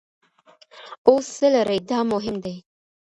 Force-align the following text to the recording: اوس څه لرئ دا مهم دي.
اوس 1.07 1.25
څه 1.37 1.47
لرئ 1.53 1.79
دا 1.89 1.99
مهم 2.13 2.35
دي. 2.43 2.55